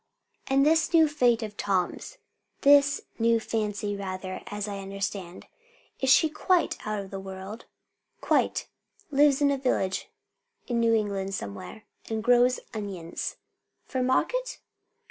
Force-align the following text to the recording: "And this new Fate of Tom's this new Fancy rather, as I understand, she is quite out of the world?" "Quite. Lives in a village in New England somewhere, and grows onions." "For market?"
"And 0.47 0.65
this 0.65 0.95
new 0.95 1.07
Fate 1.07 1.43
of 1.43 1.55
Tom's 1.57 2.17
this 2.61 3.01
new 3.19 3.39
Fancy 3.39 3.95
rather, 3.95 4.41
as 4.47 4.67
I 4.67 4.79
understand, 4.79 5.45
she 6.03 6.25
is 6.27 6.33
quite 6.33 6.75
out 6.87 6.99
of 7.01 7.11
the 7.11 7.19
world?" 7.19 7.65
"Quite. 8.19 8.67
Lives 9.11 9.41
in 9.43 9.51
a 9.51 9.59
village 9.59 10.09
in 10.65 10.79
New 10.79 10.95
England 10.95 11.35
somewhere, 11.35 11.83
and 12.09 12.23
grows 12.23 12.59
onions." 12.73 13.35
"For 13.85 14.01
market?" 14.01 14.59